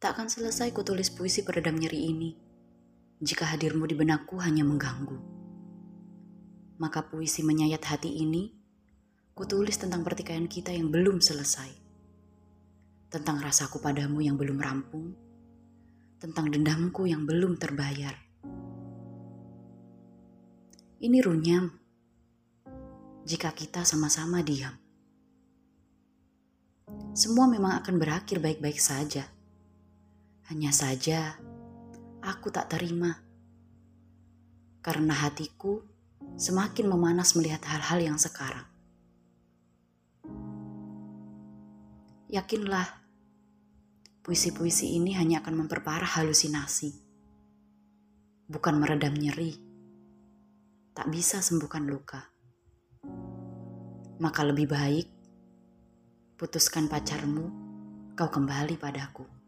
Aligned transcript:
Tak 0.00 0.16
akan 0.16 0.32
selesai 0.32 0.72
kutulis 0.72 1.12
puisi 1.12 1.44
peredam 1.44 1.76
nyeri 1.76 2.08
ini 2.08 2.32
jika 3.20 3.44
hadirmu 3.44 3.84
di 3.84 3.92
benakku 3.92 4.40
hanya 4.40 4.64
mengganggu. 4.64 5.20
Maka 6.80 7.04
puisi 7.04 7.44
menyayat 7.44 7.84
hati 7.84 8.08
ini, 8.08 8.48
kutulis 9.36 9.76
tentang 9.76 10.00
pertikaian 10.00 10.48
kita 10.48 10.72
yang 10.72 10.88
belum 10.88 11.20
selesai. 11.20 11.68
Tentang 13.12 13.44
rasaku 13.44 13.76
padamu 13.76 14.24
yang 14.24 14.40
belum 14.40 14.56
rampung, 14.56 15.12
tentang 16.16 16.48
dendamku 16.48 17.04
yang 17.04 17.28
belum 17.28 17.60
terbayar. 17.60 18.16
Ini 20.96 21.18
runyam 21.20 21.76
jika 23.28 23.52
kita 23.52 23.84
sama-sama 23.84 24.40
diam. 24.40 24.80
Semua 27.12 27.44
memang 27.44 27.76
akan 27.84 28.00
berakhir 28.00 28.40
baik-baik 28.40 28.80
saja 28.80 29.39
hanya 30.50 30.74
saja, 30.74 31.38
aku 32.26 32.50
tak 32.50 32.74
terima 32.74 33.22
karena 34.82 35.14
hatiku 35.14 35.78
semakin 36.34 36.90
memanas 36.90 37.38
melihat 37.38 37.62
hal-hal 37.70 38.02
yang 38.02 38.18
sekarang. 38.18 38.66
Yakinlah, 42.26 42.98
puisi-puisi 44.26 44.98
ini 44.98 45.14
hanya 45.14 45.38
akan 45.38 45.64
memperparah 45.64 46.18
halusinasi, 46.18 46.98
bukan 48.50 48.74
meredam 48.82 49.14
nyeri. 49.14 49.54
Tak 50.98 51.14
bisa 51.14 51.38
sembuhkan 51.38 51.86
luka. 51.86 52.26
Maka 54.18 54.42
lebih 54.42 54.66
baik 54.66 55.06
putuskan 56.34 56.90
pacarmu, 56.90 57.46
kau 58.18 58.26
kembali 58.26 58.74
padaku. 58.74 59.39